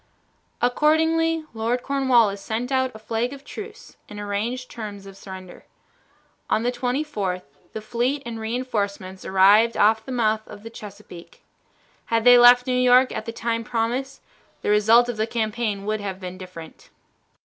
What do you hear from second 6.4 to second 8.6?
On the 24th the fleet and re